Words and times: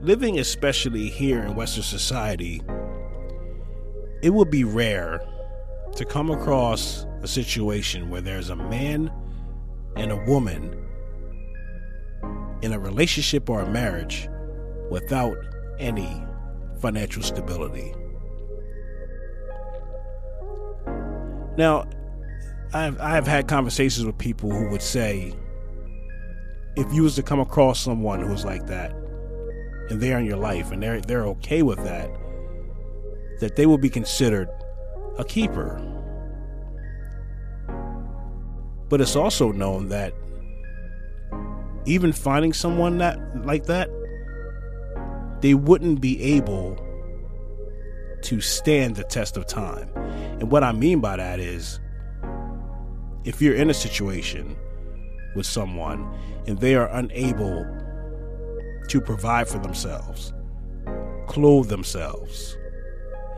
living, 0.00 0.38
especially 0.38 1.08
here 1.08 1.42
in 1.42 1.54
Western 1.54 1.82
society, 1.82 2.62
it 4.22 4.30
would 4.30 4.50
be 4.50 4.64
rare 4.64 5.20
to 5.94 6.04
come 6.04 6.30
across 6.30 7.06
a 7.22 7.28
situation 7.28 8.10
where 8.10 8.20
there's 8.20 8.50
a 8.50 8.56
man 8.56 9.10
and 9.96 10.12
a 10.12 10.16
woman 10.24 10.74
in 12.62 12.72
a 12.72 12.78
relationship 12.78 13.48
or 13.48 13.60
a 13.60 13.70
marriage 13.70 14.28
without 14.90 15.36
any 15.78 16.22
financial 16.80 17.22
stability. 17.22 17.94
Now, 21.56 21.88
I've, 22.74 23.00
I've 23.00 23.26
had 23.26 23.48
conversations 23.48 24.04
with 24.04 24.18
people 24.18 24.50
who 24.50 24.68
would 24.70 24.82
say, 24.82 25.34
if 26.76 26.92
you 26.92 27.02
was 27.02 27.14
to 27.14 27.22
come 27.22 27.40
across 27.40 27.80
someone 27.80 28.20
who's 28.20 28.44
like 28.44 28.66
that, 28.66 28.94
and 29.90 30.00
they're 30.00 30.18
in 30.18 30.26
your 30.26 30.36
life, 30.36 30.72
and 30.72 30.82
they're 30.82 31.00
they're 31.00 31.26
okay 31.26 31.62
with 31.62 31.78
that, 31.84 32.10
that 33.40 33.56
they 33.56 33.66
will 33.66 33.78
be 33.78 33.90
considered 33.90 34.48
a 35.18 35.24
keeper. 35.24 35.80
But 38.88 39.00
it's 39.00 39.16
also 39.16 39.52
known 39.52 39.88
that 39.88 40.14
even 41.86 42.12
finding 42.12 42.52
someone 42.52 42.98
that 42.98 43.18
like 43.44 43.66
that, 43.66 43.88
they 45.40 45.54
wouldn't 45.54 46.00
be 46.00 46.20
able 46.22 46.82
to 48.22 48.40
stand 48.40 48.96
the 48.96 49.04
test 49.04 49.36
of 49.36 49.46
time. 49.46 49.88
And 50.40 50.50
what 50.50 50.64
I 50.64 50.72
mean 50.72 51.00
by 51.00 51.16
that 51.16 51.38
is 51.38 51.80
if 53.24 53.40
you're 53.42 53.54
in 53.54 53.70
a 53.70 53.74
situation 53.74 54.56
with 55.34 55.46
someone 55.46 56.12
and 56.46 56.58
they 56.58 56.74
are 56.74 56.88
unable 56.88 57.64
to 58.88 59.00
provide 59.00 59.48
for 59.48 59.58
themselves, 59.58 60.32
clothe 61.26 61.68
themselves, 61.68 62.56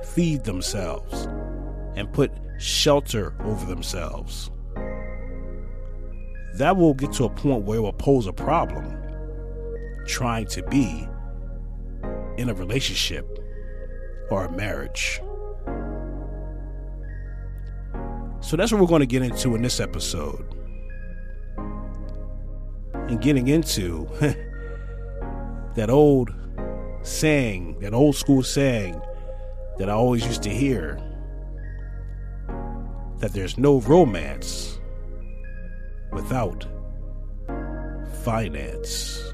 feed 0.04 0.44
themselves, 0.44 1.26
and 1.96 2.12
put 2.12 2.30
shelter 2.58 3.34
over 3.44 3.66
themselves, 3.66 4.50
that 6.54 6.76
will 6.76 6.94
get 6.94 7.12
to 7.12 7.24
a 7.24 7.30
point 7.30 7.64
where 7.64 7.78
it 7.78 7.82
will 7.82 7.92
pose 7.92 8.26
a 8.26 8.32
problem 8.32 8.96
trying 10.06 10.46
to 10.46 10.62
be 10.64 11.06
in 12.36 12.48
a 12.48 12.54
relationship 12.54 13.26
or 14.30 14.44
a 14.44 14.52
marriage. 14.52 15.20
So 18.40 18.56
that's 18.56 18.72
what 18.72 18.80
we're 18.80 18.86
going 18.86 19.00
to 19.00 19.06
get 19.06 19.22
into 19.22 19.54
in 19.54 19.62
this 19.62 19.80
episode. 19.80 20.44
And 23.08 23.20
getting 23.20 23.48
into 23.48 24.08
that 25.74 25.90
old 25.90 26.32
saying, 27.02 27.78
that 27.80 27.94
old 27.94 28.16
school 28.16 28.42
saying 28.42 29.00
that 29.78 29.88
I 29.88 29.92
always 29.92 30.26
used 30.26 30.42
to 30.42 30.50
hear 30.50 30.98
that 33.18 33.32
there's 33.32 33.58
no 33.58 33.80
romance 33.80 34.80
without 36.12 36.66
finance. 38.24 39.27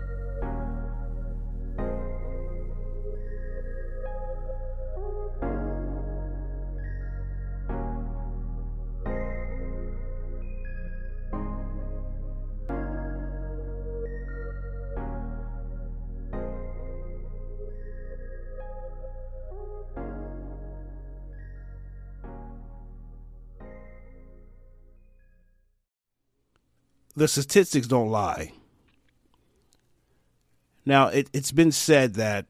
The 27.17 27.29
statistics 27.29 27.87
don't 27.87 28.11
lie. 28.11 28.53
Now, 30.85 31.09
it, 31.09 31.31
it's 31.33 31.53
been 31.53 31.73
said 31.73 32.15
that 32.15 32.47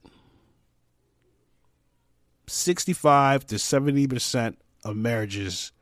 65 2.47 3.47
to 3.47 3.55
70% 3.57 4.57
of 4.85 4.97
marriages 4.97 5.73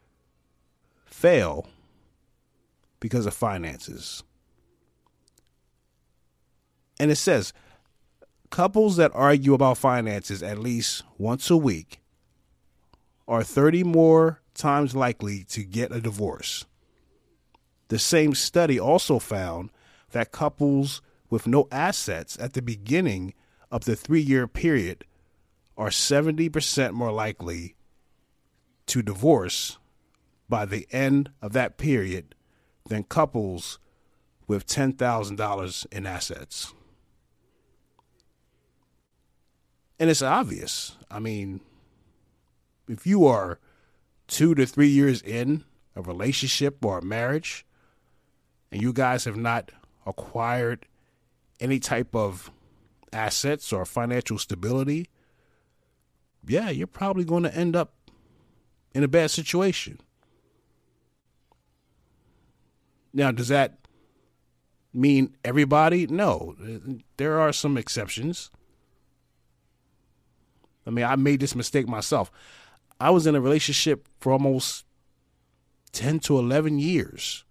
fail 1.04 1.69
because 3.00 3.26
of 3.26 3.34
finances. 3.34 4.22
And 7.00 7.10
it 7.10 7.16
says 7.16 7.53
couples 8.50 8.97
that 8.97 9.10
argue 9.15 9.54
about 9.54 9.78
finances 9.78 10.42
at 10.42 10.59
least 10.59 11.03
once 11.19 11.50
a 11.50 11.56
week 11.56 12.00
are 13.26 13.42
30 13.42 13.82
more 13.82 14.41
times 14.54 14.94
likely 14.94 15.42
to 15.44 15.65
get 15.65 15.91
a 15.91 16.00
divorce. 16.00 16.66
The 17.92 17.98
same 17.98 18.34
study 18.34 18.80
also 18.80 19.19
found 19.19 19.69
that 20.12 20.32
couples 20.32 21.03
with 21.28 21.47
no 21.47 21.69
assets 21.70 22.38
at 22.41 22.54
the 22.54 22.62
beginning 22.62 23.34
of 23.70 23.84
the 23.84 23.94
three 23.94 24.22
year 24.22 24.48
period 24.48 25.04
are 25.76 25.91
70% 25.91 26.92
more 26.92 27.12
likely 27.12 27.75
to 28.86 29.03
divorce 29.03 29.76
by 30.48 30.64
the 30.64 30.88
end 30.91 31.32
of 31.42 31.53
that 31.53 31.76
period 31.76 32.34
than 32.88 33.04
couples 33.04 33.78
with 34.47 34.66
$10,000 34.66 35.86
in 35.92 36.06
assets. 36.06 36.72
And 39.98 40.09
it's 40.09 40.22
obvious. 40.22 40.97
I 41.10 41.19
mean, 41.19 41.60
if 42.88 43.06
you 43.06 43.26
are 43.26 43.59
two 44.28 44.54
to 44.54 44.64
three 44.64 44.88
years 44.88 45.20
in 45.20 45.64
a 45.94 46.00
relationship 46.00 46.82
or 46.82 46.97
a 46.97 47.04
marriage, 47.04 47.66
and 48.72 48.81
you 48.81 48.93
guys 48.93 49.25
have 49.27 49.37
not 49.37 49.71
acquired 50.06 50.87
any 51.60 51.78
type 51.78 52.16
of 52.16 52.50
assets 53.12 53.72
or 53.72 53.84
financial 53.84 54.38
stability, 54.38 55.09
yeah, 56.47 56.71
you're 56.71 56.87
probably 56.87 57.25
going 57.25 57.43
to 57.43 57.55
end 57.55 57.77
up 57.77 57.93
in 58.94 59.05
a 59.05 59.09
bad 59.09 59.31
situation. 59.31 60.00
Now, 63.12 63.31
does 63.31 63.49
that 63.49 63.78
mean 64.94 65.37
everybody? 65.44 66.06
No. 66.06 66.56
There 67.19 67.39
are 67.39 67.53
some 67.53 67.77
exceptions. 67.77 68.50
I 70.87 70.91
mean, 70.91 71.04
I 71.04 71.15
made 71.16 71.41
this 71.41 71.54
mistake 71.54 71.87
myself. 71.87 72.33
I 72.99 73.10
was 73.10 73.27
in 73.27 73.34
a 73.34 73.41
relationship 73.41 74.09
for 74.19 74.33
almost 74.33 74.87
10 75.93 76.21
to 76.21 76.39
11 76.39 76.78
years. 76.78 77.44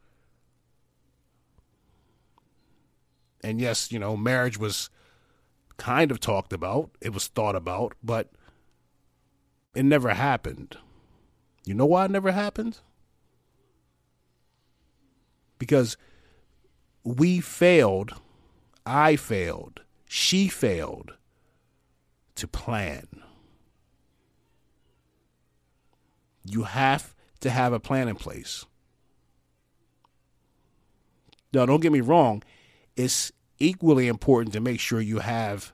And 3.43 3.59
yes, 3.59 3.91
you 3.91 3.99
know, 3.99 4.15
marriage 4.15 4.57
was 4.57 4.89
kind 5.77 6.11
of 6.11 6.19
talked 6.19 6.53
about, 6.53 6.91
it 7.01 7.13
was 7.13 7.27
thought 7.27 7.55
about, 7.55 7.93
but 8.03 8.29
it 9.73 9.83
never 9.83 10.13
happened. 10.13 10.77
You 11.65 11.73
know 11.73 11.85
why 11.85 12.05
it 12.05 12.11
never 12.11 12.31
happened? 12.31 12.79
Because 15.57 15.97
we 17.03 17.39
failed, 17.39 18.13
I 18.85 19.15
failed, 19.15 19.81
she 20.07 20.47
failed 20.47 21.13
to 22.35 22.47
plan. 22.47 23.07
You 26.43 26.63
have 26.63 27.15
to 27.39 27.49
have 27.49 27.73
a 27.73 27.79
plan 27.79 28.07
in 28.07 28.15
place. 28.15 28.65
Now, 31.53 31.65
don't 31.65 31.81
get 31.81 31.91
me 31.91 32.01
wrong 32.01 32.43
it's 32.95 33.31
equally 33.59 34.07
important 34.07 34.53
to 34.53 34.59
make 34.59 34.79
sure 34.79 35.01
you 35.01 35.19
have 35.19 35.73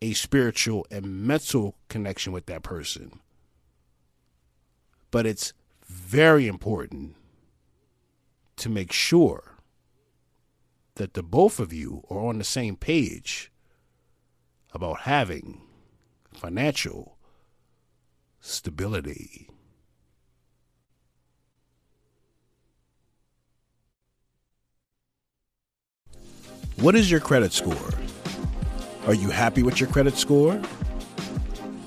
a 0.00 0.12
spiritual 0.14 0.86
and 0.90 1.26
mental 1.26 1.76
connection 1.88 2.32
with 2.32 2.46
that 2.46 2.62
person. 2.62 3.20
But 5.10 5.26
it's 5.26 5.52
very 5.86 6.46
important 6.46 7.16
to 8.56 8.68
make 8.68 8.92
sure 8.92 9.58
that 10.96 11.14
the 11.14 11.22
both 11.22 11.58
of 11.58 11.72
you 11.72 12.04
are 12.10 12.18
on 12.18 12.38
the 12.38 12.44
same 12.44 12.76
page 12.76 13.50
about 14.74 15.00
having 15.00 15.62
financial 16.32 17.16
stability. 18.40 19.48
What 26.82 26.96
is 26.96 27.08
your 27.08 27.20
credit 27.20 27.52
score? 27.52 27.90
Are 29.06 29.14
you 29.14 29.30
happy 29.30 29.62
with 29.62 29.78
your 29.78 29.88
credit 29.88 30.16
score? 30.16 30.60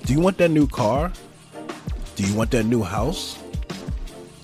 Do 0.06 0.14
you 0.14 0.22
want 0.22 0.38
that 0.38 0.52
new 0.52 0.68
car? 0.68 1.12
Do 2.16 2.24
you 2.24 2.34
want 2.34 2.52
that 2.52 2.64
new 2.64 2.82
house? 2.82 3.38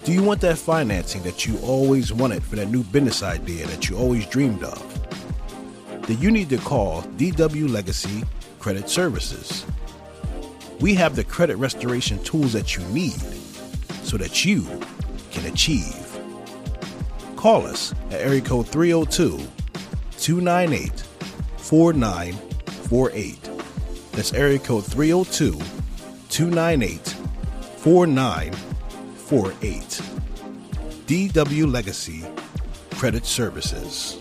Do 0.04 0.12
you 0.12 0.22
want 0.22 0.42
that 0.42 0.58
financing 0.58 1.24
that 1.24 1.46
you 1.46 1.58
always 1.60 2.12
wanted 2.12 2.44
for 2.44 2.58
that 2.58 2.68
new 2.68 2.84
business 2.84 3.24
idea 3.24 3.66
that 3.68 3.88
you 3.88 3.96
always 3.96 4.26
dreamed 4.26 4.62
of? 4.66 6.02
then 6.02 6.20
you 6.20 6.30
need 6.30 6.50
to 6.50 6.58
call 6.58 7.04
DW 7.16 7.70
Legacy 7.70 8.26
Credit 8.60 8.90
Services. 8.90 9.66
We 10.82 10.96
have 10.96 11.16
the 11.16 11.24
credit 11.24 11.56
restoration 11.56 12.22
tools 12.26 12.52
that 12.52 12.76
you 12.76 12.84
need 12.88 13.22
so 14.04 14.18
that 14.18 14.44
you 14.44 14.64
can 15.32 15.46
achieve. 15.46 15.96
Call 17.38 17.66
us 17.66 17.94
at 18.10 18.20
area 18.20 18.42
code 18.42 18.68
302 18.68 19.40
298 20.22 21.04
4948. 21.58 23.50
That's 24.12 24.34
area 24.34 24.60
code 24.60 24.86
302 24.86 25.54
298 26.30 27.08
4948. 27.78 30.02
DW 31.08 31.72
Legacy 31.72 32.24
Credit 32.92 33.26
Services. 33.26 34.20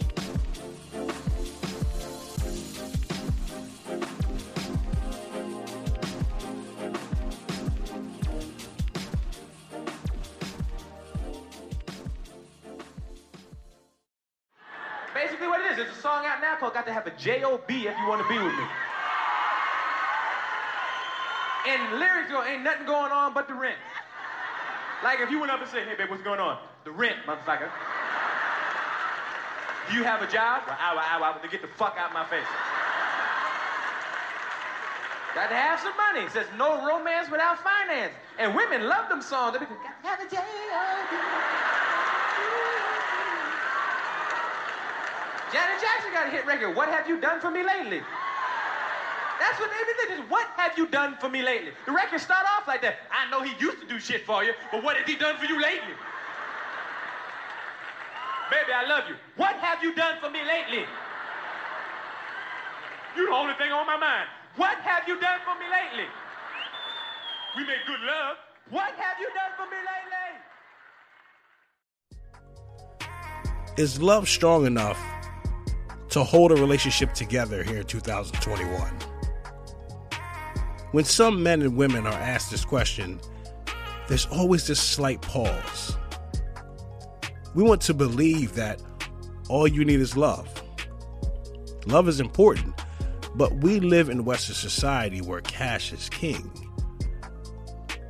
J-O-B 17.20 17.86
if 17.86 17.98
you 17.98 18.08
want 18.08 18.22
to 18.22 18.28
be 18.28 18.38
with 18.38 18.56
me. 18.56 18.64
And 21.68 22.00
lyrics 22.00 22.30
go, 22.30 22.42
ain't 22.42 22.62
nothing 22.62 22.86
going 22.86 23.12
on 23.12 23.34
but 23.34 23.46
the 23.46 23.54
rent. 23.54 23.76
Like 25.04 25.20
if 25.20 25.30
you 25.30 25.38
went 25.38 25.52
up 25.52 25.60
and 25.60 25.70
said, 25.70 25.86
hey, 25.86 25.94
babe, 25.96 26.08
what's 26.08 26.22
going 26.22 26.40
on? 26.40 26.58
The 26.84 26.90
rent, 26.90 27.16
motherfucker. 27.26 27.68
Do 29.90 29.96
you 29.96 30.04
have 30.04 30.22
a 30.22 30.26
job? 30.26 30.62
Well, 30.66 30.76
ow, 30.80 30.96
ow, 30.96 31.22
ow, 31.22 31.32
to 31.38 31.48
get 31.48 31.62
the 31.62 31.68
fuck 31.68 31.96
out 31.98 32.08
of 32.08 32.14
my 32.14 32.24
face. 32.26 32.46
Got 35.34 35.48
to 35.48 35.54
have 35.54 35.80
some 35.80 35.96
money. 35.96 36.26
It 36.26 36.32
says 36.32 36.46
no 36.56 36.86
romance 36.86 37.30
without 37.30 37.62
finance. 37.62 38.14
And 38.38 38.54
women 38.54 38.88
love 38.88 39.08
them 39.08 39.22
songs. 39.22 39.52
They 39.52 39.58
be 39.58 39.66
like, 39.66 40.02
got 40.02 40.02
to 40.02 40.08
have 40.08 40.20
a 40.20 40.30
J-O-B. 40.30 41.79
Janet 45.52 45.80
Jackson 45.82 46.12
got 46.12 46.28
a 46.28 46.30
hit 46.30 46.46
record. 46.46 46.76
What 46.76 46.88
have 46.88 47.08
you 47.08 47.20
done 47.20 47.40
for 47.40 47.50
me 47.50 47.64
lately? 47.64 48.00
That's 49.40 49.58
what 49.58 49.70
they 49.70 49.82
be 49.82 49.94
thinking. 50.06 50.28
What 50.28 50.46
have 50.56 50.78
you 50.78 50.86
done 50.86 51.16
for 51.18 51.28
me 51.28 51.42
lately? 51.42 51.72
The 51.86 51.92
record 51.92 52.20
start 52.20 52.46
off 52.56 52.68
like 52.68 52.82
that. 52.82 52.98
I 53.10 53.28
know 53.30 53.42
he 53.42 53.52
used 53.58 53.80
to 53.80 53.86
do 53.86 53.98
shit 53.98 54.24
for 54.24 54.44
you, 54.44 54.52
but 54.70 54.84
what 54.84 54.96
has 54.96 55.06
he 55.06 55.16
done 55.16 55.36
for 55.38 55.46
you 55.46 55.60
lately? 55.60 55.94
Baby, 58.50 58.72
I 58.74 58.86
love 58.86 59.08
you. 59.08 59.16
What 59.36 59.56
have 59.56 59.82
you 59.82 59.94
done 59.94 60.18
for 60.20 60.30
me 60.30 60.40
lately? 60.46 60.84
You 63.16 63.26
the 63.26 63.32
only 63.32 63.54
thing 63.54 63.72
on 63.72 63.86
my 63.86 63.96
mind. 63.96 64.28
What 64.56 64.78
have 64.78 65.08
you 65.08 65.18
done 65.18 65.40
for 65.44 65.58
me 65.58 65.66
lately? 65.66 66.06
We 67.56 67.66
make 67.66 67.84
good 67.86 68.00
love. 68.06 68.36
What 68.70 68.92
have 68.94 69.18
you 69.18 69.28
done 69.34 69.52
for 69.56 69.66
me 69.66 69.78
lately? 69.82 70.30
Is 73.82 74.00
love 74.00 74.28
strong 74.28 74.66
enough 74.66 75.19
to 76.10 76.24
hold 76.24 76.52
a 76.52 76.56
relationship 76.56 77.14
together 77.14 77.62
here 77.62 77.78
in 77.78 77.86
2021? 77.86 78.92
When 80.92 81.04
some 81.04 81.42
men 81.42 81.62
and 81.62 81.76
women 81.76 82.06
are 82.06 82.12
asked 82.12 82.50
this 82.50 82.64
question, 82.64 83.20
there's 84.08 84.26
always 84.26 84.66
this 84.66 84.80
slight 84.80 85.22
pause. 85.22 85.96
We 87.54 87.62
want 87.62 87.80
to 87.82 87.94
believe 87.94 88.54
that 88.54 88.82
all 89.48 89.68
you 89.68 89.84
need 89.84 90.00
is 90.00 90.16
love. 90.16 90.48
Love 91.86 92.08
is 92.08 92.20
important, 92.20 92.74
but 93.36 93.52
we 93.62 93.80
live 93.80 94.08
in 94.08 94.24
Western 94.24 94.54
society 94.54 95.20
where 95.20 95.40
cash 95.40 95.92
is 95.92 96.08
king. 96.08 96.50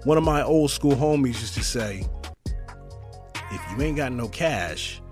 One 0.04 0.16
of 0.16 0.24
my 0.24 0.42
old 0.42 0.70
school 0.70 0.94
homies 0.94 1.40
used 1.40 1.54
to 1.54 1.64
say, 1.64 2.06
if 3.52 3.60
you 3.70 3.82
ain't 3.82 3.96
got 3.96 4.12
no 4.12 4.28
cash, 4.28 5.02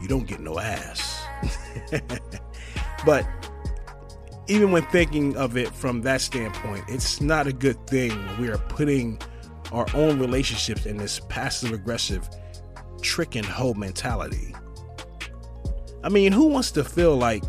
you 0.00 0.08
don't 0.08 0.26
get 0.26 0.40
no 0.40 0.58
ass. 0.58 1.07
but 3.06 3.26
even 4.48 4.70
when 4.72 4.82
thinking 4.86 5.36
of 5.36 5.56
it 5.56 5.68
from 5.68 6.00
that 6.02 6.20
standpoint, 6.20 6.84
it's 6.88 7.20
not 7.20 7.46
a 7.46 7.52
good 7.52 7.86
thing 7.86 8.10
we 8.38 8.48
are 8.48 8.58
putting 8.58 9.20
our 9.72 9.86
own 9.94 10.18
relationships 10.18 10.86
in 10.86 10.96
this 10.96 11.20
passive 11.28 11.72
aggressive 11.72 12.28
trick 13.02 13.34
and 13.34 13.44
hoe 13.44 13.74
mentality. 13.74 14.54
I 16.02 16.08
mean, 16.08 16.32
who 16.32 16.46
wants 16.46 16.70
to 16.72 16.84
feel 16.84 17.16
like 17.16 17.42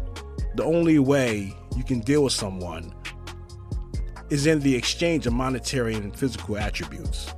the 0.55 0.63
only 0.63 0.99
way 0.99 1.55
you 1.77 1.83
can 1.83 2.01
deal 2.01 2.23
with 2.23 2.33
someone 2.33 2.93
is 4.29 4.45
in 4.45 4.59
the 4.59 4.75
exchange 4.75 5.25
of 5.25 5.33
monetary 5.33 5.95
and 5.95 6.15
physical 6.15 6.57
attributes? 6.57 7.33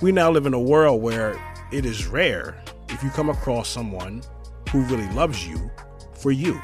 We 0.00 0.10
now 0.10 0.30
live 0.30 0.46
in 0.46 0.54
a 0.54 0.60
world 0.60 1.00
where 1.00 1.40
it 1.72 1.86
is 1.86 2.06
rare 2.06 2.60
if 2.88 3.02
you 3.02 3.10
come 3.10 3.30
across 3.30 3.68
someone 3.68 4.22
who 4.74 4.80
really 4.86 5.08
loves 5.10 5.46
you 5.46 5.70
for 6.14 6.32
you. 6.32 6.60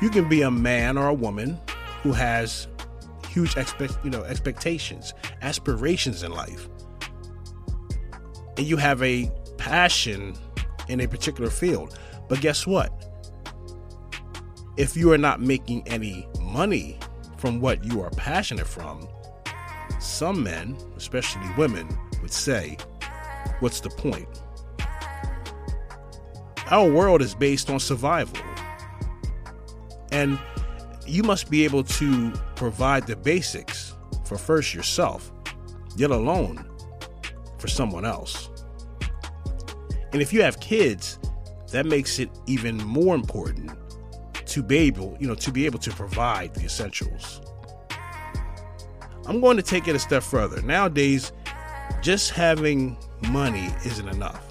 You 0.00 0.10
can 0.10 0.28
be 0.28 0.42
a 0.42 0.50
man 0.50 0.98
or 0.98 1.06
a 1.06 1.14
woman 1.14 1.56
who 2.02 2.10
has 2.10 2.66
huge 3.28 3.56
expect, 3.56 3.96
you 4.02 4.10
know, 4.10 4.24
expectations, 4.24 5.14
aspirations 5.40 6.24
in 6.24 6.32
life. 6.32 6.68
And 8.58 8.66
you 8.66 8.76
have 8.76 9.00
a 9.04 9.30
passion 9.56 10.34
in 10.88 10.98
a 11.00 11.06
particular 11.06 11.48
field. 11.48 11.96
But 12.28 12.40
guess 12.40 12.66
what? 12.66 12.90
If 14.76 14.96
you 14.96 15.12
are 15.12 15.18
not 15.18 15.40
making 15.40 15.86
any 15.86 16.26
money 16.40 16.98
from 17.36 17.60
what 17.60 17.84
you 17.84 18.02
are 18.02 18.10
passionate 18.10 18.66
from, 18.66 19.06
some 20.00 20.42
men, 20.42 20.76
especially 20.96 21.48
women, 21.56 21.86
would 22.20 22.32
say, 22.32 22.78
What's 23.60 23.78
the 23.78 23.90
point? 23.90 24.42
Our 26.72 26.90
world 26.90 27.20
is 27.20 27.34
based 27.34 27.68
on 27.68 27.78
survival. 27.78 28.42
And 30.10 30.38
you 31.06 31.22
must 31.22 31.50
be 31.50 31.64
able 31.64 31.84
to 31.84 32.32
provide 32.56 33.06
the 33.06 33.14
basics 33.14 33.94
for 34.24 34.38
first 34.38 34.72
yourself, 34.72 35.30
yet 35.96 36.10
alone 36.10 36.64
for 37.58 37.68
someone 37.68 38.06
else. 38.06 38.48
And 40.14 40.22
if 40.22 40.32
you 40.32 40.40
have 40.40 40.60
kids, 40.60 41.18
that 41.72 41.84
makes 41.84 42.18
it 42.18 42.30
even 42.46 42.78
more 42.78 43.14
important 43.14 43.70
to 44.46 44.62
be 44.62 44.78
able, 44.78 45.14
you 45.20 45.28
know, 45.28 45.34
to 45.34 45.52
be 45.52 45.66
able 45.66 45.78
to 45.80 45.90
provide 45.90 46.54
the 46.54 46.64
essentials. 46.64 47.42
I'm 49.26 49.42
going 49.42 49.58
to 49.58 49.62
take 49.62 49.88
it 49.88 49.94
a 49.94 49.98
step 49.98 50.22
further. 50.22 50.62
Nowadays, 50.62 51.32
just 52.00 52.30
having 52.30 52.96
money 53.28 53.74
isn't 53.84 54.08
enough. 54.08 54.42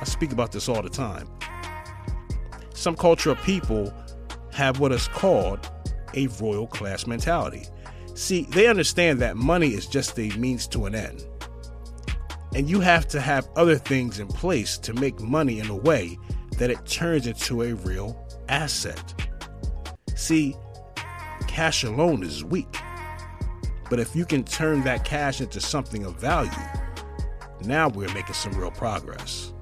I 0.00 0.04
speak 0.04 0.32
about 0.32 0.52
this 0.52 0.68
all 0.68 0.82
the 0.82 0.90
time. 0.90 1.28
Some 2.84 2.96
cultural 2.96 3.36
people 3.36 3.94
have 4.52 4.78
what 4.78 4.92
is 4.92 5.08
called 5.08 5.70
a 6.12 6.26
royal 6.38 6.66
class 6.66 7.06
mentality. 7.06 7.64
See, 8.14 8.42
they 8.50 8.66
understand 8.66 9.20
that 9.20 9.38
money 9.38 9.68
is 9.68 9.86
just 9.86 10.18
a 10.18 10.28
means 10.36 10.66
to 10.66 10.84
an 10.84 10.94
end. 10.94 11.26
And 12.54 12.68
you 12.68 12.80
have 12.80 13.08
to 13.08 13.22
have 13.22 13.48
other 13.56 13.76
things 13.76 14.18
in 14.18 14.28
place 14.28 14.76
to 14.76 14.92
make 14.92 15.18
money 15.18 15.60
in 15.60 15.70
a 15.70 15.74
way 15.74 16.18
that 16.58 16.68
it 16.68 16.84
turns 16.84 17.26
into 17.26 17.62
a 17.62 17.72
real 17.72 18.22
asset. 18.50 19.14
See, 20.14 20.54
cash 21.48 21.84
alone 21.84 22.22
is 22.22 22.44
weak. 22.44 22.76
But 23.88 23.98
if 23.98 24.14
you 24.14 24.26
can 24.26 24.44
turn 24.44 24.84
that 24.84 25.06
cash 25.06 25.40
into 25.40 25.58
something 25.58 26.04
of 26.04 26.20
value, 26.20 26.50
now 27.62 27.88
we're 27.88 28.12
making 28.12 28.34
some 28.34 28.52
real 28.52 28.70
progress. 28.70 29.53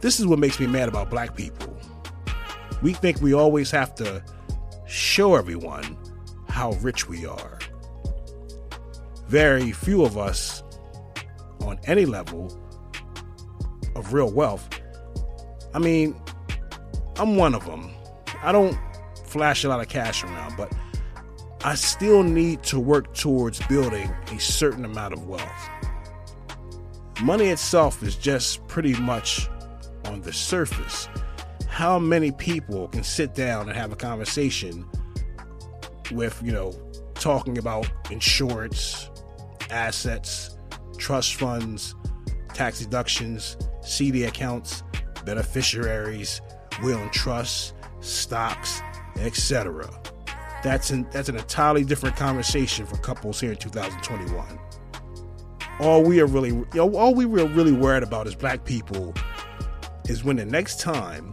This 0.00 0.18
is 0.18 0.26
what 0.26 0.38
makes 0.38 0.58
me 0.58 0.66
mad 0.66 0.88
about 0.88 1.10
black 1.10 1.36
people. 1.36 1.76
We 2.82 2.94
think 2.94 3.20
we 3.20 3.34
always 3.34 3.70
have 3.70 3.94
to 3.96 4.24
show 4.86 5.34
everyone 5.34 5.98
how 6.48 6.72
rich 6.80 7.08
we 7.08 7.26
are. 7.26 7.58
Very 9.28 9.72
few 9.72 10.04
of 10.04 10.16
us 10.16 10.62
on 11.60 11.78
any 11.84 12.06
level 12.06 12.58
of 13.94 14.12
real 14.12 14.32
wealth. 14.32 14.68
I 15.74 15.78
mean, 15.78 16.20
I'm 17.16 17.36
one 17.36 17.54
of 17.54 17.66
them. 17.66 17.90
I 18.42 18.52
don't 18.52 18.78
flash 19.26 19.64
a 19.64 19.68
lot 19.68 19.80
of 19.80 19.88
cash 19.88 20.24
around, 20.24 20.56
but 20.56 20.72
I 21.62 21.74
still 21.74 22.22
need 22.22 22.62
to 22.64 22.80
work 22.80 23.12
towards 23.14 23.60
building 23.66 24.10
a 24.32 24.40
certain 24.40 24.86
amount 24.86 25.12
of 25.12 25.26
wealth. 25.26 25.68
Money 27.22 27.48
itself 27.48 28.02
is 28.02 28.16
just 28.16 28.66
pretty 28.66 28.94
much 28.94 29.46
on 30.10 30.20
the 30.22 30.32
surface. 30.32 31.08
How 31.68 31.98
many 31.98 32.32
people 32.32 32.88
can 32.88 33.02
sit 33.02 33.34
down 33.34 33.68
and 33.68 33.76
have 33.76 33.92
a 33.92 33.96
conversation 33.96 34.84
with, 36.12 36.40
you 36.44 36.52
know, 36.52 36.72
talking 37.14 37.58
about 37.58 37.90
insurance, 38.10 39.08
assets, 39.70 40.58
trust 40.98 41.36
funds, 41.36 41.94
tax 42.52 42.80
deductions, 42.80 43.56
CD 43.82 44.24
accounts, 44.24 44.82
beneficiaries, 45.24 46.40
will 46.82 46.98
and 46.98 47.12
trusts, 47.12 47.72
stocks, 48.00 48.82
etc. 49.18 49.88
That's 50.62 50.90
an 50.90 51.06
that's 51.12 51.28
an 51.28 51.36
entirely 51.36 51.84
different 51.84 52.16
conversation 52.16 52.84
for 52.84 52.96
couples 52.96 53.40
here 53.40 53.52
in 53.52 53.56
2021. 53.56 54.58
All 55.78 56.02
we 56.02 56.20
are 56.20 56.26
really, 56.26 56.50
you 56.50 56.66
know, 56.74 56.94
all 56.96 57.14
we 57.14 57.24
are 57.24 57.46
really 57.46 57.72
worried 57.72 58.02
about 58.02 58.26
as 58.26 58.34
black 58.34 58.64
people 58.64 59.14
is 60.10 60.24
when 60.24 60.34
the 60.34 60.44
next 60.44 60.80
time 60.80 61.32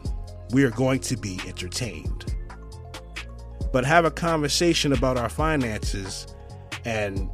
we 0.51 0.63
are 0.63 0.69
going 0.69 0.99
to 0.99 1.17
be 1.17 1.41
entertained. 1.47 2.35
But 3.73 3.83
have 3.85 4.05
a 4.05 4.11
conversation 4.11 4.93
about 4.93 5.17
our 5.17 5.29
finances, 5.29 6.27
and 6.85 7.27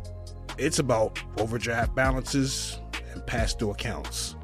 it's 0.57 0.79
about 0.79 1.19
overdraft 1.37 1.93
balances 1.95 2.79
and 3.11 3.25
past 3.27 3.59
due 3.59 3.71
accounts. 3.71 4.37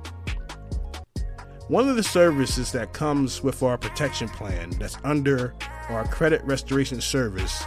One 1.70 1.88
of 1.88 1.96
the 1.96 2.04
services 2.04 2.74
that 2.74 2.92
comes 2.92 3.42
with 3.42 3.64
our 3.64 3.78
protection 3.78 4.28
plan 4.28 4.72
that's 4.72 4.98
under 5.06 5.56
our 5.88 6.06
credit 6.06 6.44
restoration 6.44 7.00
service 7.00 7.64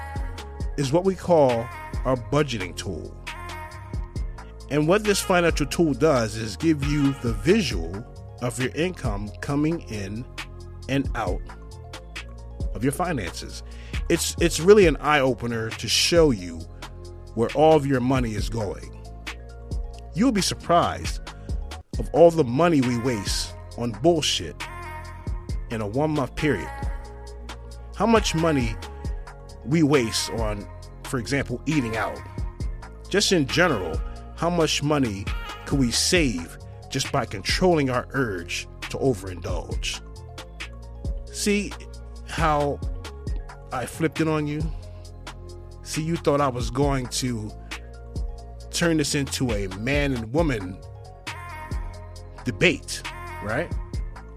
is 0.76 0.92
what 0.92 1.04
we 1.04 1.14
call 1.14 1.66
our 2.04 2.16
budgeting 2.30 2.76
tool. 2.76 3.16
And 4.70 4.86
what 4.86 5.04
this 5.04 5.22
financial 5.22 5.66
tool 5.66 5.94
does 5.94 6.36
is 6.36 6.54
give 6.56 6.84
you 6.84 7.14
the 7.22 7.32
visual 7.32 8.04
of 8.42 8.58
your 8.58 8.72
income 8.74 9.30
coming 9.40 9.80
in 9.88 10.24
and 10.88 11.08
out 11.14 11.40
of 12.74 12.82
your 12.82 12.92
finances. 12.92 13.62
It's 14.08 14.36
it's 14.40 14.60
really 14.60 14.86
an 14.86 14.96
eye 14.96 15.20
opener 15.20 15.70
to 15.70 15.88
show 15.88 16.30
you 16.30 16.58
where 17.34 17.48
all 17.54 17.76
of 17.76 17.86
your 17.86 18.00
money 18.00 18.34
is 18.34 18.48
going. 18.48 19.00
You'll 20.14 20.32
be 20.32 20.42
surprised 20.42 21.20
of 21.98 22.10
all 22.12 22.30
the 22.30 22.44
money 22.44 22.80
we 22.80 22.98
waste 22.98 23.54
on 23.78 23.92
bullshit 24.02 24.56
in 25.70 25.80
a 25.80 25.86
one 25.86 26.10
month 26.10 26.34
period. 26.36 26.68
How 27.96 28.06
much 28.06 28.34
money 28.34 28.74
we 29.64 29.82
waste 29.82 30.30
on, 30.32 30.66
for 31.04 31.18
example, 31.18 31.62
eating 31.66 31.96
out. 31.96 32.18
Just 33.08 33.32
in 33.32 33.46
general, 33.46 34.00
how 34.36 34.50
much 34.50 34.82
money 34.82 35.24
could 35.66 35.78
we 35.78 35.90
save 35.90 36.58
just 36.92 37.10
by 37.10 37.24
controlling 37.24 37.90
our 37.90 38.06
urge 38.12 38.68
to 38.90 38.98
overindulge? 38.98 40.00
See 41.26 41.72
how 42.28 42.78
I 43.72 43.86
flipped 43.86 44.20
it 44.20 44.28
on 44.28 44.46
you? 44.46 44.62
See, 45.82 46.02
you 46.02 46.14
thought 46.14 46.40
I 46.40 46.48
was 46.48 46.70
going 46.70 47.08
to 47.08 47.50
turn 48.70 48.98
this 48.98 49.16
into 49.16 49.50
a 49.50 49.66
man 49.78 50.14
and 50.14 50.32
woman 50.32 50.78
debate 52.44 53.02
right? 53.42 53.72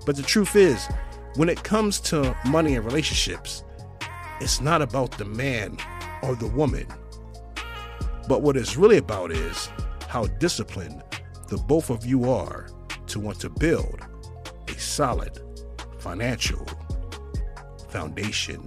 But 0.06 0.16
the 0.16 0.24
truth 0.24 0.56
is, 0.56 0.88
when 1.36 1.50
it 1.50 1.64
comes 1.64 2.00
to 2.02 2.36
money 2.46 2.76
and 2.76 2.86
relationships, 2.86 3.64
it's 4.40 4.62
not 4.62 4.82
about 4.82 5.18
the 5.18 5.26
man 5.26 5.78
or 6.22 6.36
the 6.36 6.48
woman. 6.48 6.88
But 8.28 8.42
what 8.42 8.58
it's 8.58 8.76
really 8.76 8.98
about 8.98 9.32
is 9.32 9.70
how 10.08 10.26
disciplined 10.26 11.04
the 11.48 11.58
both 11.58 11.90
of 11.90 12.06
you 12.06 12.30
are 12.30 12.68
to 13.08 13.20
want 13.20 13.40
to 13.40 13.50
build 13.50 14.02
a 14.68 14.74
solid 14.80 15.40
financial 16.00 16.66
foundation. 17.90 18.66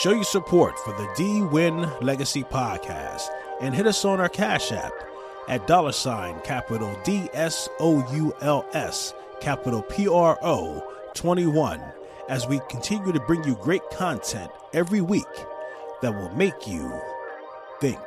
Show 0.00 0.12
your 0.12 0.24
support 0.24 0.78
for 0.78 0.94
the 0.94 1.12
D 1.14 1.42
Win 1.42 1.82
Legacy 2.00 2.42
Podcast 2.42 3.28
and 3.60 3.74
hit 3.74 3.86
us 3.86 4.02
on 4.06 4.18
our 4.18 4.30
Cash 4.30 4.72
App 4.72 4.94
at 5.46 5.66
dollar 5.66 5.92
sign 5.92 6.40
capital 6.40 6.98
D 7.04 7.28
S 7.34 7.68
O 7.80 8.02
U 8.14 8.34
L 8.40 8.64
S 8.72 9.12
capital 9.42 9.82
P 9.82 10.08
R 10.08 10.38
O 10.40 10.82
21 11.12 11.82
as 12.30 12.48
we 12.48 12.62
continue 12.70 13.12
to 13.12 13.20
bring 13.20 13.44
you 13.44 13.54
great 13.56 13.82
content 13.90 14.50
every 14.72 15.02
week 15.02 15.26
that 16.00 16.14
will 16.14 16.34
make 16.34 16.66
you 16.66 16.90
think. 17.78 18.00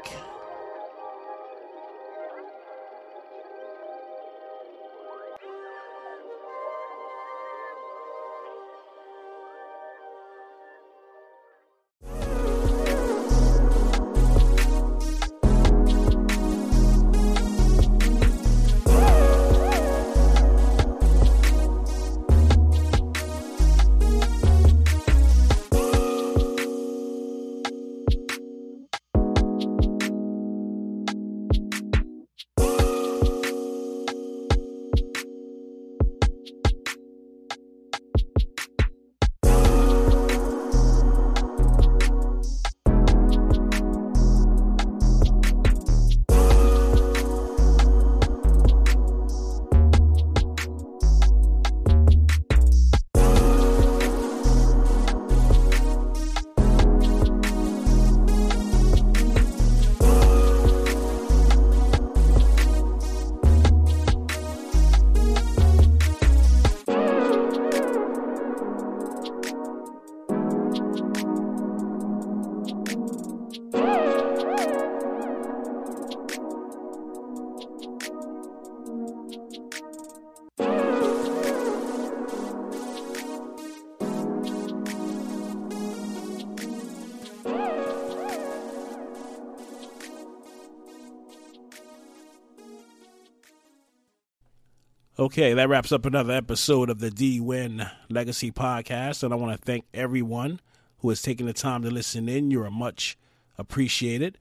Okay, 95.24 95.54
that 95.54 95.70
wraps 95.70 95.94
up 95.94 96.06
another 96.06 96.34
episode 96.34 96.90
of 96.90 97.00
the 97.00 97.10
D 97.10 97.40
Win 97.40 97.88
Legacy 98.10 98.52
Podcast. 98.52 99.24
And 99.24 99.32
I 99.32 99.38
want 99.38 99.58
to 99.58 99.66
thank 99.66 99.86
everyone 99.94 100.60
who 100.98 101.08
has 101.08 101.22
taken 101.22 101.46
the 101.46 101.54
time 101.54 101.82
to 101.84 101.90
listen 101.90 102.28
in. 102.28 102.52
You're 102.52 102.70
much 102.70 103.18
appreciated. 103.58 104.38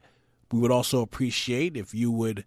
We 0.50 0.58
would 0.58 0.72
also 0.72 1.00
appreciate 1.00 1.76
if 1.76 1.94
you 1.94 2.10
would 2.10 2.44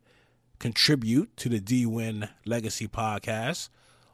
contribute 0.59 1.37
to 1.37 1.47
the 1.47 1.61
D 1.61 1.85
Win 1.85 2.27
Legacy 2.45 2.89
Podcast. 2.89 3.69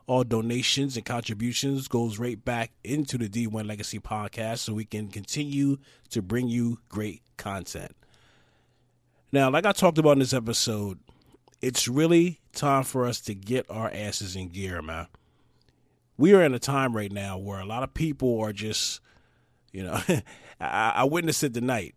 All 0.06 0.24
donations 0.24 0.96
and 0.96 1.04
contributions 1.04 1.88
goes 1.88 2.20
right 2.20 2.46
back 2.46 2.74
into 2.84 3.18
the 3.18 3.28
D 3.28 3.48
Win 3.48 3.66
Legacy 3.66 4.00
Podcast 4.00 4.60
so 4.60 4.76
we 4.76 4.86
can 4.86 5.08
continue 5.08 5.78
to 6.12 6.22
bring 6.22 6.48
you 6.48 6.78
great 6.90 7.24
content. 7.38 7.96
Now, 9.32 9.50
like 9.50 9.66
I 9.66 9.72
talked 9.72 9.98
about 9.98 10.12
in 10.12 10.20
this 10.20 10.32
episode, 10.32 11.00
it's 11.62 11.88
really 11.88 12.40
time 12.54 12.84
for 12.84 13.06
us 13.06 13.22
to 13.22 13.36
get 13.36 13.70
our 13.70 13.90
asses 13.94 14.36
in 14.36 14.50
gear, 14.50 14.82
man. 14.82 15.08
We 16.18 16.34
are 16.34 16.44
in 16.44 16.54
a 16.54 16.60
time 16.60 16.96
right 16.96 17.12
now 17.12 17.38
where 17.38 17.60
a 17.60 17.66
lot 17.66 17.84
of 17.84 17.94
people 17.94 18.40
are 18.42 18.54
just, 18.54 19.00
you 19.72 19.84
know, 19.84 20.00
I, 20.60 20.94
I 20.96 21.04
witnessed 21.04 21.44
it 21.44 21.54
tonight. 21.54 21.96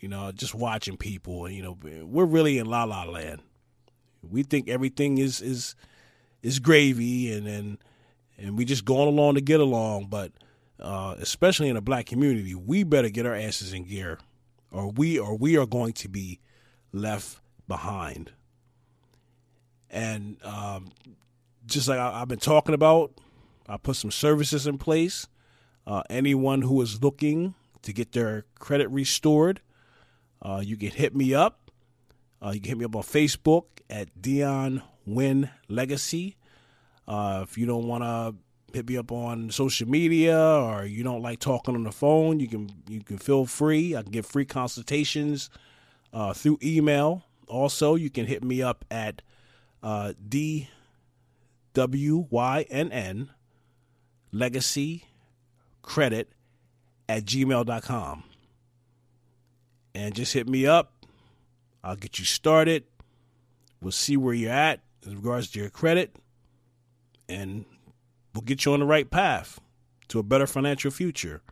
You 0.00 0.08
know, 0.08 0.32
just 0.32 0.54
watching 0.54 0.96
people, 0.96 1.48
you 1.48 1.62
know, 1.62 1.78
we're 1.82 2.26
really 2.26 2.58
in 2.58 2.66
la 2.66 2.84
la 2.84 3.04
land. 3.04 3.40
We 4.22 4.42
think 4.42 4.68
everything 4.68 5.18
is 5.18 5.40
is 5.40 5.74
is 6.42 6.58
gravy, 6.58 7.32
and 7.32 7.46
and 7.46 7.78
and 8.36 8.58
we 8.58 8.66
just 8.66 8.84
going 8.84 9.08
along 9.08 9.36
to 9.36 9.40
get 9.40 9.60
along. 9.60 10.08
But 10.10 10.32
uh, 10.78 11.14
especially 11.18 11.68
in 11.68 11.76
the 11.76 11.80
black 11.80 12.04
community, 12.04 12.54
we 12.54 12.82
better 12.82 13.08
get 13.08 13.24
our 13.24 13.34
asses 13.34 13.72
in 13.72 13.84
gear, 13.84 14.18
or 14.70 14.90
we 14.90 15.18
or 15.18 15.36
we 15.36 15.56
are 15.56 15.66
going 15.66 15.94
to 15.94 16.08
be 16.08 16.40
left 16.92 17.40
behind. 17.66 18.32
And 19.94 20.36
um, 20.44 20.88
just 21.66 21.88
like 21.88 22.00
I, 22.00 22.18
have 22.18 22.28
been 22.28 22.40
talking 22.40 22.74
about, 22.74 23.12
I 23.68 23.76
put 23.76 23.94
some 23.94 24.10
services 24.10 24.66
in 24.66 24.76
place. 24.76 25.28
Uh, 25.86 26.02
anyone 26.10 26.62
who 26.62 26.82
is 26.82 27.00
looking 27.00 27.54
to 27.82 27.92
get 27.92 28.10
their 28.10 28.44
credit 28.58 28.88
restored, 28.88 29.60
uh, 30.42 30.60
you 30.64 30.76
can 30.76 30.90
hit 30.90 31.14
me 31.14 31.32
up. 31.32 31.70
Uh, 32.44 32.50
you 32.50 32.60
can 32.60 32.70
hit 32.70 32.78
me 32.78 32.84
up 32.84 32.96
on 32.96 33.02
Facebook 33.04 33.66
at 33.88 34.20
Dion 34.20 34.82
Win 35.06 35.48
Legacy. 35.68 36.36
Uh, 37.06 37.44
if 37.44 37.56
you 37.56 37.64
don't 37.64 37.86
want 37.86 38.02
to 38.02 38.34
hit 38.74 38.88
me 38.88 38.96
up 38.96 39.12
on 39.12 39.48
social 39.50 39.88
media 39.88 40.36
or 40.36 40.84
you 40.84 41.04
don't 41.04 41.22
like 41.22 41.38
talking 41.38 41.76
on 41.76 41.84
the 41.84 41.92
phone, 41.92 42.40
you 42.40 42.48
can 42.48 42.68
you 42.88 43.00
can 43.00 43.18
feel 43.18 43.46
free. 43.46 43.94
I 43.94 44.02
can 44.02 44.10
give 44.10 44.26
free 44.26 44.44
consultations 44.44 45.50
uh, 46.12 46.32
through 46.32 46.58
email. 46.64 47.22
Also, 47.46 47.94
you 47.94 48.10
can 48.10 48.26
hit 48.26 48.42
me 48.42 48.60
up 48.60 48.84
at 48.90 49.22
uh, 49.84 50.14
DWYNN 51.76 53.28
legacy 54.32 55.04
credit 55.82 56.32
at 57.08 57.24
gmail.com. 57.24 58.24
And 59.94 60.14
just 60.14 60.32
hit 60.32 60.48
me 60.48 60.66
up. 60.66 60.94
I'll 61.84 61.96
get 61.96 62.18
you 62.18 62.24
started. 62.24 62.84
We'll 63.80 63.92
see 63.92 64.16
where 64.16 64.34
you're 64.34 64.50
at 64.50 64.80
in 65.06 65.16
regards 65.16 65.50
to 65.50 65.60
your 65.60 65.68
credit. 65.68 66.16
And 67.28 67.66
we'll 68.34 68.42
get 68.42 68.64
you 68.64 68.72
on 68.72 68.80
the 68.80 68.86
right 68.86 69.08
path 69.10 69.60
to 70.08 70.18
a 70.18 70.22
better 70.22 70.46
financial 70.46 70.90
future. 70.90 71.42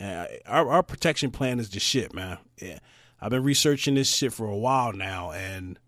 Our, 0.00 0.68
our 0.68 0.82
protection 0.82 1.30
plan 1.30 1.60
is 1.60 1.70
the 1.70 1.78
shit, 1.80 2.12
man. 2.12 2.38
Yeah. 2.60 2.80
I've 3.20 3.30
been 3.30 3.44
researching 3.44 3.94
this 3.94 4.14
shit 4.14 4.32
for 4.32 4.46
a 4.46 4.56
while 4.56 4.92
now, 4.92 5.32
and 5.32 5.78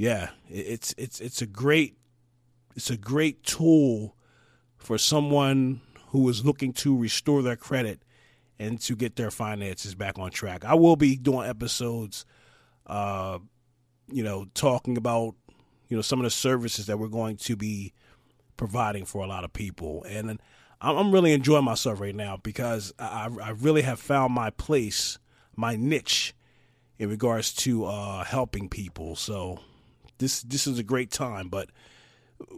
yeah, 0.00 0.30
it's 0.48 0.94
it's 0.96 1.20
it's 1.20 1.42
a 1.42 1.46
great 1.46 1.94
it's 2.74 2.88
a 2.88 2.96
great 2.96 3.42
tool 3.42 4.16
for 4.78 4.96
someone 4.96 5.82
who 6.06 6.26
is 6.30 6.42
looking 6.42 6.72
to 6.72 6.96
restore 6.96 7.42
their 7.42 7.54
credit 7.54 8.00
and 8.58 8.80
to 8.80 8.96
get 8.96 9.16
their 9.16 9.30
finances 9.30 9.94
back 9.94 10.18
on 10.18 10.30
track. 10.30 10.64
I 10.64 10.72
will 10.72 10.96
be 10.96 11.16
doing 11.16 11.46
episodes, 11.46 12.24
uh, 12.86 13.40
you 14.10 14.24
know, 14.24 14.46
talking 14.54 14.96
about 14.96 15.34
you 15.90 15.98
know 15.98 16.02
some 16.02 16.18
of 16.18 16.24
the 16.24 16.30
services 16.30 16.86
that 16.86 16.98
we're 16.98 17.08
going 17.08 17.36
to 17.36 17.54
be 17.54 17.92
providing 18.56 19.04
for 19.04 19.22
a 19.22 19.26
lot 19.26 19.44
of 19.44 19.52
people, 19.52 20.02
and 20.08 20.40
I'm 20.80 21.12
really 21.12 21.34
enjoying 21.34 21.66
myself 21.66 22.00
right 22.00 22.16
now 22.16 22.38
because 22.42 22.90
I, 22.98 23.28
I 23.42 23.50
really 23.50 23.82
have 23.82 24.00
found 24.00 24.32
my 24.32 24.48
place, 24.48 25.18
my 25.56 25.76
niche 25.76 26.34
in 26.98 27.10
regards 27.10 27.52
to 27.56 27.84
uh, 27.84 28.24
helping 28.24 28.70
people. 28.70 29.14
So 29.14 29.60
this 30.20 30.42
this 30.42 30.66
is 30.66 30.78
a 30.78 30.84
great 30.84 31.10
time, 31.10 31.48
but 31.48 31.70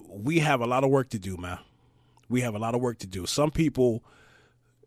we 0.08 0.40
have 0.40 0.60
a 0.60 0.66
lot 0.66 0.84
of 0.84 0.90
work 0.90 1.08
to 1.10 1.18
do, 1.18 1.36
man. 1.38 1.58
We 2.28 2.42
have 2.42 2.54
a 2.54 2.58
lot 2.58 2.74
of 2.74 2.80
work 2.80 2.98
to 2.98 3.06
do. 3.06 3.24
Some 3.24 3.50
people 3.50 4.04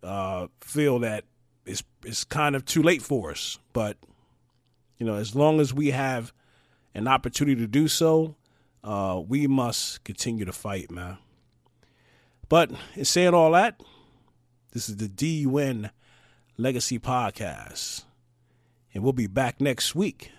uh, 0.03 0.47
feel 0.61 0.99
that 0.99 1.23
it's 1.65 1.83
it's 2.03 2.23
kind 2.23 2.55
of 2.55 2.65
too 2.65 2.83
late 2.83 3.01
for 3.01 3.31
us, 3.31 3.57
but 3.73 3.97
you 4.99 5.05
know, 5.05 5.15
as 5.15 5.35
long 5.35 5.59
as 5.59 5.73
we 5.73 5.91
have 5.91 6.33
an 6.93 7.07
opportunity 7.07 7.59
to 7.59 7.67
do 7.67 7.87
so, 7.87 8.35
uh, 8.83 9.21
we 9.25 9.47
must 9.47 10.03
continue 10.03 10.45
to 10.45 10.53
fight, 10.53 10.91
man. 10.91 11.17
But 12.47 12.71
in 12.95 13.05
saying 13.05 13.33
all 13.33 13.51
that, 13.51 13.81
this 14.71 14.89
is 14.89 14.97
the 14.97 15.07
DUN 15.09 15.89
Legacy 16.57 16.99
Podcast. 16.99 18.03
And 18.93 19.03
we'll 19.03 19.13
be 19.13 19.27
back 19.27 19.59
next 19.59 19.95
week 19.95 20.31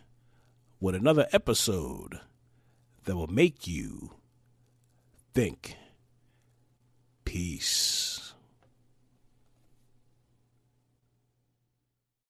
with 0.81 0.95
another 0.95 1.27
episode 1.33 2.21
that 3.05 3.17
will 3.17 3.27
make 3.27 3.67
you 3.67 4.11
think. 5.35 5.77
Peace. 7.25 8.26